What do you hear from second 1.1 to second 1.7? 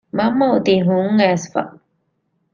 އައިސްފަ